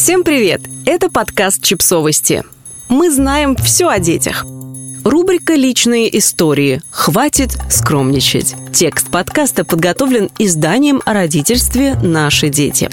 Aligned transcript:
Всем 0.00 0.22
привет! 0.22 0.60
Это 0.86 1.10
подкаст 1.10 1.60
«Чипсовости». 1.60 2.44
Мы 2.88 3.10
знаем 3.10 3.56
все 3.56 3.88
о 3.88 3.98
детях. 3.98 4.46
Рубрика 5.04 5.54
«Личные 5.54 6.16
истории». 6.16 6.80
Хватит 6.92 7.58
скромничать. 7.68 8.54
Текст 8.72 9.10
подкаста 9.10 9.64
подготовлен 9.64 10.30
изданием 10.38 11.02
о 11.04 11.14
родительстве 11.14 11.96
«Наши 11.96 12.48
дети». 12.48 12.88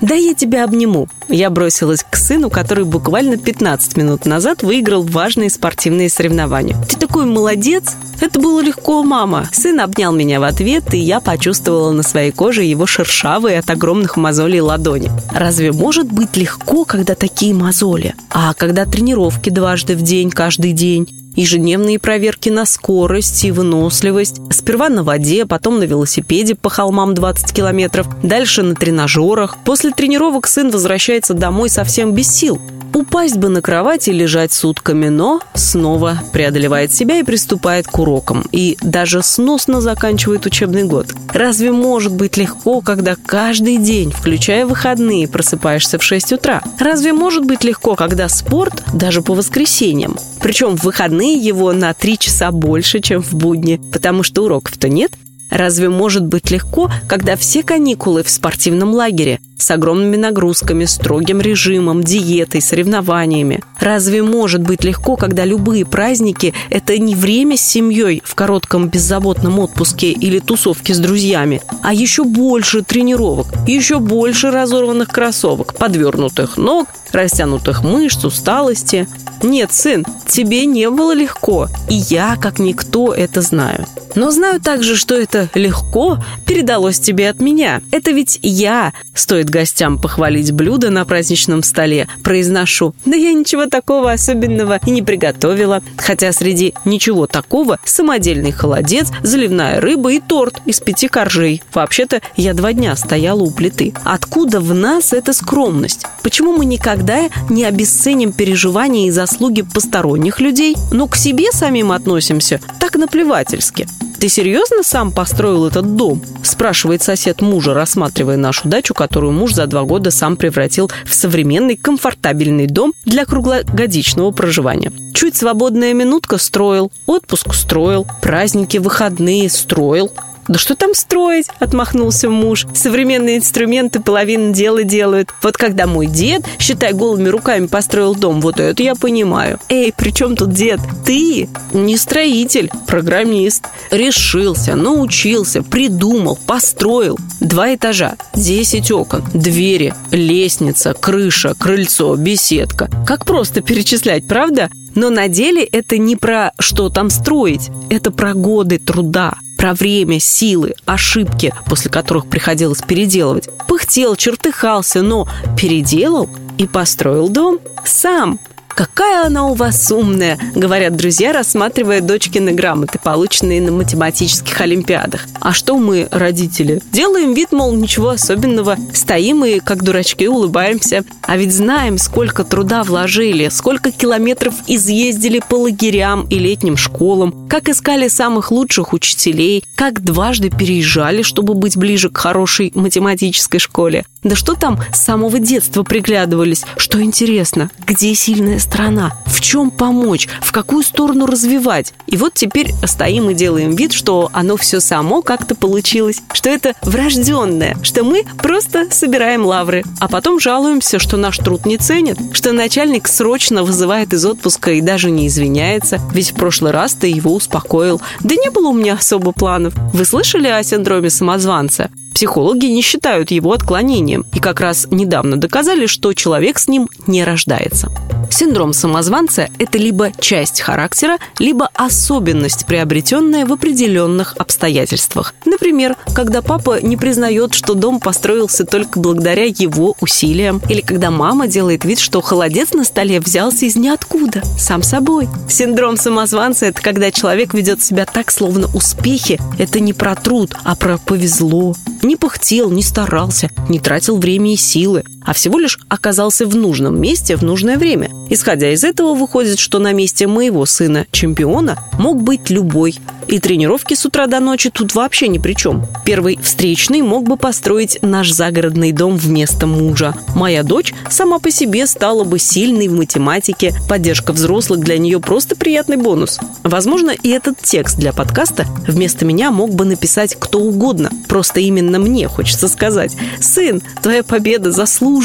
«Да 0.00 0.14
я 0.14 0.34
тебя 0.34 0.64
обниму». 0.64 1.08
Я 1.28 1.50
бросилась 1.50 2.04
к 2.08 2.16
сыну, 2.16 2.50
который 2.50 2.84
буквально 2.84 3.36
15 3.36 3.96
минут 3.96 4.26
назад 4.26 4.62
выиграл 4.62 5.02
важные 5.02 5.50
спортивные 5.50 6.08
соревнования. 6.08 6.76
«Ты 6.88 6.96
такой 6.96 7.26
молодец!» 7.26 7.94
Это 8.20 8.38
было 8.38 8.60
легко, 8.60 9.02
мама. 9.02 9.48
Сын 9.50 9.80
обнял 9.80 10.12
меня 10.12 10.40
в 10.40 10.44
ответ, 10.44 10.92
и 10.92 10.98
я 10.98 11.20
почувствовала 11.20 11.90
на 11.92 12.02
своей 12.02 12.32
коже 12.32 12.64
его 12.64 12.86
шершавые 12.86 13.58
от 13.58 13.70
огромных 13.70 14.16
мозолей 14.16 14.60
ладони. 14.60 15.10
Разве 15.32 15.72
может 15.72 16.12
быть 16.12 16.36
легко, 16.36 16.84
когда 16.84 17.14
такие 17.14 17.54
мозоли? 17.54 18.14
А 18.30 18.52
когда 18.52 18.84
тренировки 18.84 19.48
дважды 19.48 19.96
в 19.96 20.02
день, 20.02 20.30
каждый 20.30 20.72
день? 20.72 21.08
Ежедневные 21.34 21.98
проверки 21.98 22.48
на 22.48 22.66
скорость 22.66 23.44
и 23.44 23.52
выносливость. 23.52 24.40
Сперва 24.50 24.88
на 24.88 25.02
воде, 25.02 25.46
потом 25.46 25.78
на 25.78 25.84
велосипеде 25.84 26.54
по 26.54 26.70
холмам 26.70 27.14
20 27.14 27.52
километров, 27.52 28.06
дальше 28.22 28.62
на 28.62 28.74
тренажерах. 28.74 29.56
После 29.64 29.90
тренировок 29.90 30.46
сын 30.46 30.70
возвращается 30.70 31.34
домой 31.34 31.70
совсем 31.70 32.12
без 32.12 32.28
сил. 32.28 32.60
Упасть 32.92 33.36
бы 33.36 33.48
на 33.48 33.62
кровать 33.62 34.08
и 34.08 34.12
лежать 34.12 34.52
сутками, 34.52 35.08
но 35.08 35.40
снова 35.54 36.18
преодолевает 36.32 36.92
себя 36.92 37.18
и 37.18 37.22
приступает 37.22 37.86
к 37.86 37.98
урокам. 37.98 38.44
И 38.50 38.76
даже 38.82 39.22
сносно 39.22 39.80
заканчивает 39.80 40.44
учебный 40.46 40.84
год. 40.84 41.06
Разве 41.32 41.70
может 41.70 42.12
быть 42.12 42.36
легко, 42.36 42.80
когда 42.80 43.14
каждый 43.14 43.76
день, 43.76 44.10
включая 44.10 44.66
выходные, 44.66 45.28
просыпаешься 45.28 45.98
в 45.98 46.02
6 46.02 46.32
утра? 46.32 46.62
Разве 46.80 47.12
может 47.12 47.44
быть 47.44 47.62
легко, 47.62 47.94
когда 47.94 48.28
спорт 48.28 48.82
даже 48.92 49.22
по 49.22 49.34
воскресеньям? 49.34 50.16
Причем 50.42 50.76
в 50.76 50.84
выходные 50.84 51.19
его 51.26 51.72
на 51.72 51.94
3 51.94 52.18
часа 52.18 52.50
больше, 52.50 53.00
чем 53.00 53.22
в 53.22 53.34
будни, 53.34 53.80
потому 53.92 54.22
что 54.22 54.44
уроков-то 54.44 54.88
нет. 54.88 55.12
Разве 55.50 55.88
может 55.88 56.24
быть 56.24 56.50
легко, 56.50 56.90
когда 57.08 57.36
все 57.36 57.62
каникулы 57.62 58.22
в 58.22 58.30
спортивном 58.30 58.94
лагере 58.94 59.40
с 59.60 59.70
огромными 59.70 60.16
нагрузками, 60.16 60.84
строгим 60.84 61.40
режимом, 61.40 62.02
диетой, 62.02 62.60
соревнованиями? 62.60 63.62
Разве 63.78 64.22
может 64.22 64.62
быть 64.62 64.84
легко, 64.84 65.16
когда 65.16 65.44
любые 65.44 65.84
праздники– 65.84 66.54
это 66.70 66.98
не 66.98 67.14
время 67.14 67.56
с 67.56 67.62
семьей 67.62 68.22
в 68.24 68.34
коротком 68.34 68.88
беззаботном 68.88 69.58
отпуске 69.58 70.10
или 70.10 70.38
тусовке 70.38 70.94
с 70.94 70.98
друзьями, 70.98 71.62
а 71.82 71.92
еще 71.92 72.24
больше 72.24 72.82
тренировок, 72.82 73.46
еще 73.66 73.98
больше 73.98 74.50
разорванных 74.50 75.08
кроссовок, 75.08 75.74
подвернутых 75.74 76.56
ног, 76.56 76.88
растянутых 77.12 77.82
мышц, 77.82 78.24
усталости? 78.24 79.08
Нет, 79.42 79.72
сын, 79.72 80.04
тебе 80.26 80.66
не 80.66 80.90
было 80.90 81.14
легко, 81.14 81.68
и 81.88 81.94
я, 81.94 82.36
как 82.36 82.58
никто, 82.58 83.14
это 83.14 83.40
знаю. 83.40 83.86
Но 84.14 84.30
знаю 84.30 84.60
также, 84.60 84.96
что 84.96 85.14
это 85.14 85.48
легко 85.54 86.18
передалось 86.46 86.98
тебе 86.98 87.30
от 87.30 87.40
меня. 87.40 87.80
Это 87.90 88.10
ведь 88.10 88.38
я, 88.42 88.92
стоит 89.14 89.49
гостям 89.50 89.98
похвалить 89.98 90.52
блюдо 90.52 90.90
на 90.90 91.04
праздничном 91.04 91.62
столе, 91.62 92.08
произношу, 92.22 92.94
да 93.04 93.16
я 93.16 93.32
ничего 93.32 93.66
такого 93.66 94.12
особенного 94.12 94.80
и 94.86 94.90
не 94.90 95.02
приготовила. 95.02 95.82
Хотя 95.96 96.32
среди 96.32 96.74
ничего 96.84 97.26
такого 97.26 97.78
самодельный 97.84 98.52
холодец, 98.52 99.08
заливная 99.22 99.80
рыба 99.80 100.12
и 100.12 100.20
торт 100.20 100.60
из 100.66 100.80
пяти 100.80 101.08
коржей. 101.08 101.62
Вообще-то 101.74 102.20
я 102.36 102.54
два 102.54 102.72
дня 102.72 102.96
стояла 102.96 103.42
у 103.42 103.50
плиты. 103.50 103.92
Откуда 104.04 104.60
в 104.60 104.74
нас 104.74 105.12
эта 105.12 105.32
скромность? 105.32 106.06
Почему 106.22 106.56
мы 106.56 106.64
никогда 106.64 107.28
не 107.48 107.64
обесценим 107.64 108.32
переживания 108.32 109.08
и 109.08 109.10
заслуги 109.10 109.62
посторонних 109.62 110.40
людей, 110.40 110.76
но 110.92 111.08
к 111.08 111.16
себе 111.16 111.52
самим 111.52 111.92
относимся 111.92 112.60
так 112.78 112.96
наплевательски? 112.96 113.86
«Ты 114.20 114.28
серьезно 114.28 114.82
сам 114.82 115.12
построил 115.12 115.66
этот 115.66 115.96
дом?»– 115.96 116.22
спрашивает 116.42 117.02
сосед 117.02 117.40
мужа, 117.40 117.72
рассматривая 117.72 118.36
нашу 118.36 118.68
дачу, 118.68 118.92
которую 118.92 119.32
муж 119.32 119.54
за 119.54 119.66
два 119.66 119.84
года 119.84 120.10
сам 120.10 120.36
превратил 120.36 120.90
в 121.06 121.14
современный 121.14 121.78
комфортабельный 121.78 122.66
дом 122.66 122.92
для 123.06 123.24
круглогодичного 123.24 124.30
проживания. 124.32 124.92
Чуть 125.14 125.36
свободная 125.36 125.94
минутка 125.94 126.36
строил, 126.36 126.92
отпуск 127.06 127.54
строил, 127.54 128.06
праздники, 128.20 128.76
выходные 128.76 129.48
строил. 129.48 130.12
«Да 130.50 130.58
что 130.58 130.74
там 130.74 130.94
строить?»– 130.94 131.46
отмахнулся 131.60 132.28
муж. 132.28 132.66
«Современные 132.74 133.36
инструменты 133.36 134.00
половину 134.00 134.52
дела 134.52 134.82
делают. 134.82 135.32
Вот 135.44 135.56
когда 135.56 135.86
мой 135.86 136.08
дед, 136.08 136.42
считай, 136.58 136.92
голыми 136.92 137.28
руками 137.28 137.66
построил 137.66 138.16
дом, 138.16 138.40
вот 138.40 138.58
это 138.58 138.82
я 138.82 138.96
понимаю. 138.96 139.60
Эй, 139.68 139.94
при 139.96 140.10
чем 140.10 140.34
тут 140.34 140.52
дед? 140.52 140.80
Ты 141.06 141.48
не 141.72 141.96
строитель, 141.96 142.68
программист. 142.88 143.66
Решился, 143.92 144.74
научился, 144.74 145.62
придумал, 145.62 146.36
построил. 146.48 147.16
Два 147.38 147.72
этажа, 147.76 148.16
десять 148.34 148.90
окон, 148.90 149.22
двери, 149.32 149.94
лестница, 150.10 150.94
крыша, 150.94 151.54
крыльцо, 151.56 152.16
беседка. 152.16 152.90
Как 153.06 153.24
просто 153.24 153.60
перечислять, 153.60 154.26
правда? 154.26 154.68
Но 154.96 155.10
на 155.10 155.28
деле 155.28 155.62
это 155.62 155.96
не 155.96 156.16
про 156.16 156.50
что 156.58 156.88
там 156.88 157.10
строить, 157.10 157.70
это 157.88 158.10
про 158.10 158.34
годы 158.34 158.78
труда, 158.78 159.34
про 159.60 159.74
время, 159.74 160.18
силы, 160.20 160.74
ошибки, 160.86 161.52
после 161.66 161.90
которых 161.90 162.30
приходилось 162.30 162.80
переделывать. 162.80 163.50
Пыхтел, 163.68 164.16
чертыхался, 164.16 165.02
но 165.02 165.28
переделал 165.54 166.30
и 166.56 166.66
построил 166.66 167.28
дом 167.28 167.60
сам. 167.84 168.40
«Какая 168.80 169.26
она 169.26 169.44
у 169.44 169.52
вас 169.52 169.92
умная!»— 169.92 170.38
говорят 170.54 170.96
друзья, 170.96 171.34
рассматривая 171.34 172.00
дочкины 172.00 172.52
грамоты, 172.52 172.98
полученные 172.98 173.60
на 173.60 173.72
математических 173.72 174.58
олимпиадах. 174.58 175.26
А 175.38 175.52
что 175.52 175.76
мы, 175.76 176.08
родители? 176.10 176.80
Делаем 176.90 177.34
вид, 177.34 177.52
мол, 177.52 177.74
ничего 177.74 178.08
особенного. 178.08 178.78
Стоим 178.94 179.44
и, 179.44 179.58
как 179.60 179.82
дурачки, 179.82 180.26
улыбаемся. 180.28 181.04
А 181.20 181.36
ведь 181.36 181.54
знаем, 181.54 181.98
сколько 181.98 182.42
труда 182.42 182.82
вложили, 182.82 183.50
сколько 183.50 183.92
километров 183.92 184.54
изъездили 184.66 185.42
по 185.46 185.56
лагерям 185.56 186.26
и 186.30 186.38
летним 186.38 186.78
школам, 186.78 187.48
как 187.50 187.68
искали 187.68 188.08
самых 188.08 188.50
лучших 188.50 188.94
учителей, 188.94 189.62
как 189.76 190.02
дважды 190.02 190.48
переезжали, 190.48 191.20
чтобы 191.20 191.52
быть 191.52 191.76
ближе 191.76 192.08
к 192.08 192.16
хорошей 192.16 192.72
математической 192.74 193.58
школе. 193.58 194.06
Да 194.22 194.36
что 194.36 194.54
там, 194.54 194.78
с 194.92 195.00
самого 195.00 195.38
детства 195.38 195.82
приглядывались. 195.82 196.64
Что 196.76 197.02
интересно, 197.02 197.70
где 197.86 198.14
сильная 198.14 198.58
страна? 198.58 199.14
В 199.24 199.40
чем 199.40 199.70
помочь? 199.70 200.28
В 200.42 200.52
какую 200.52 200.84
сторону 200.84 201.24
развивать? 201.24 201.94
И 202.06 202.18
вот 202.18 202.34
теперь 202.34 202.74
стоим 202.84 203.30
и 203.30 203.34
делаем 203.34 203.74
вид, 203.74 203.92
что 203.92 204.28
оно 204.34 204.58
все 204.58 204.80
само 204.80 205.22
как-то 205.22 205.54
получилось, 205.54 206.20
что 206.32 206.50
это 206.50 206.74
врожденное, 206.82 207.78
что 207.82 208.04
мы 208.04 208.24
просто 208.36 208.88
собираем 208.90 209.46
лавры, 209.46 209.84
а 210.00 210.08
потом 210.08 210.38
жалуемся, 210.38 210.98
что 210.98 211.16
наш 211.16 211.38
труд 211.38 211.64
не 211.64 211.78
ценят, 211.78 212.18
что 212.32 212.52
начальник 212.52 213.08
срочно 213.08 213.64
вызывает 213.64 214.12
из 214.12 214.26
отпуска 214.26 214.72
и 214.72 214.82
даже 214.82 215.10
не 215.10 215.28
извиняется, 215.28 215.98
ведь 216.12 216.32
в 216.32 216.34
прошлый 216.34 216.72
раз 216.72 216.92
ты 216.92 217.06
его 217.06 217.34
успокоил. 217.34 218.02
Да 218.20 218.34
не 218.34 218.50
было 218.50 218.68
у 218.68 218.74
меня 218.74 218.94
особо 218.94 219.32
планов. 219.32 219.72
Вы 219.94 220.04
слышали 220.04 220.48
о 220.48 220.62
синдроме 220.62 221.08
самозванца? 221.08 221.90
Психологи 222.14 222.66
не 222.66 222.82
считают 222.82 223.30
его 223.30 223.52
отклонением 223.52 224.26
и 224.34 224.40
как 224.40 224.60
раз 224.60 224.86
недавно 224.90 225.36
доказали, 225.36 225.86
что 225.86 226.12
человек 226.12 226.58
с 226.58 226.68
ним 226.68 226.88
не 227.06 227.24
рождается. 227.24 227.90
Синдром 228.30 228.72
самозванца– 228.72 229.48
это 229.58 229.76
либо 229.76 230.12
часть 230.20 230.60
характера, 230.60 231.18
либо 231.38 231.68
особенность, 231.74 232.64
приобретенная 232.66 233.44
в 233.44 233.52
определенных 233.52 234.34
обстоятельствах. 234.38 235.34
Например, 235.44 235.96
когда 236.14 236.40
папа 236.40 236.80
не 236.80 236.96
признает, 236.96 237.54
что 237.54 237.74
дом 237.74 237.98
построился 237.98 238.64
только 238.64 239.00
благодаря 239.00 239.44
его 239.44 239.96
усилиям, 240.00 240.62
или 240.68 240.80
когда 240.80 241.10
мама 241.10 241.48
делает 241.48 241.84
вид, 241.84 241.98
что 241.98 242.20
холодец 242.20 242.72
на 242.72 242.84
столе 242.84 243.18
взялся 243.20 243.66
из 243.66 243.74
ниоткуда, 243.76 244.42
сам 244.58 244.82
собой. 244.82 245.28
Синдром 245.48 245.96
самозванца– 245.96 246.66
это 246.66 246.80
когда 246.80 247.10
человек 247.10 247.52
ведет 247.52 247.82
себя 247.82 248.06
так, 248.06 248.30
словно 248.30 248.68
успехи– 248.74 249.40
это 249.58 249.80
не 249.80 249.92
про 249.92 250.14
труд, 250.14 250.54
а 250.64 250.76
про 250.76 250.98
повезло. 250.98 251.74
Не 252.02 252.16
пыхтел, 252.16 252.70
не 252.70 252.82
старался, 252.82 253.50
не 253.68 253.78
тратил 253.78 254.18
время 254.18 254.52
и 254.54 254.56
силы, 254.56 255.04
а 255.30 255.32
всего 255.32 255.60
лишь 255.60 255.78
оказался 255.88 256.44
в 256.44 256.56
нужном 256.56 257.00
месте 257.00 257.36
в 257.36 257.42
нужное 257.42 257.78
время. 257.78 258.10
Исходя 258.30 258.72
из 258.72 258.82
этого, 258.82 259.14
выходит, 259.14 259.60
что 259.60 259.78
на 259.78 259.92
месте 259.92 260.26
моего 260.26 260.66
сына-чемпиона 260.66 261.78
мог 262.00 262.20
быть 262.20 262.50
любой. 262.50 262.96
И 263.28 263.38
тренировки 263.38 263.94
с 263.94 264.04
утра 264.04 264.26
до 264.26 264.40
ночи 264.40 264.70
тут 264.70 264.96
вообще 264.96 265.28
ни 265.28 265.38
при 265.38 265.52
чем. 265.52 265.86
Первый 266.04 266.36
встречный 266.42 267.00
мог 267.02 267.28
бы 267.28 267.36
построить 267.36 267.98
наш 268.02 268.32
загородный 268.32 268.90
дом 268.90 269.16
вместо 269.16 269.68
мужа. 269.68 270.16
Моя 270.34 270.64
дочь 270.64 270.92
сама 271.08 271.38
по 271.38 271.52
себе 271.52 271.86
стала 271.86 272.24
бы 272.24 272.40
сильной 272.40 272.88
в 272.88 272.94
математике. 272.94 273.72
Поддержка 273.88 274.32
взрослых 274.32 274.80
для 274.80 274.98
нее 274.98 275.20
просто 275.20 275.54
приятный 275.54 275.96
бонус. 275.96 276.40
Возможно, 276.64 277.10
и 277.10 277.28
этот 277.28 277.62
текст 277.62 277.98
для 277.98 278.12
подкаста 278.12 278.66
вместо 278.88 279.24
меня 279.24 279.52
мог 279.52 279.74
бы 279.74 279.84
написать 279.84 280.34
кто 280.36 280.58
угодно. 280.58 281.10
Просто 281.28 281.60
именно 281.60 282.00
мне 282.00 282.26
хочется 282.26 282.66
сказать. 282.66 283.16
«Сын, 283.40 283.80
твоя 284.02 284.24
победа 284.24 284.72
заслужена. 284.72 285.19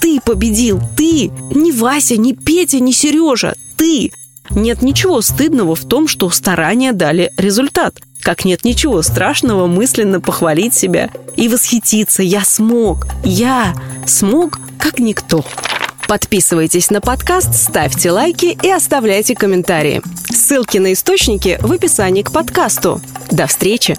Ты 0.00 0.20
победил, 0.20 0.80
ты! 0.96 1.30
Не 1.54 1.72
Вася, 1.72 2.16
не 2.16 2.34
Петя, 2.34 2.80
не 2.80 2.92
Сережа, 2.92 3.54
ты! 3.76 4.12
Нет 4.50 4.82
ничего 4.82 5.20
стыдного 5.20 5.74
в 5.74 5.84
том, 5.84 6.08
что 6.08 6.28
старания 6.30 6.92
дали 6.92 7.32
результат. 7.36 8.00
Как 8.20 8.44
нет 8.44 8.64
ничего 8.64 9.02
страшного 9.02 9.66
мысленно 9.66 10.20
похвалить 10.20 10.74
себя 10.74 11.10
и 11.36 11.48
восхититься. 11.48 12.22
Я 12.22 12.44
смог, 12.44 13.06
я 13.24 13.74
смог, 14.06 14.58
как 14.78 14.98
никто. 14.98 15.44
Подписывайтесь 16.06 16.90
на 16.90 17.00
подкаст, 17.00 17.54
ставьте 17.54 18.10
лайки 18.10 18.58
и 18.62 18.70
оставляйте 18.70 19.34
комментарии. 19.34 20.02
Ссылки 20.30 20.78
на 20.78 20.92
источники 20.92 21.58
в 21.62 21.72
описании 21.72 22.22
к 22.22 22.32
подкасту. 22.32 23.00
До 23.30 23.46
встречи! 23.46 23.96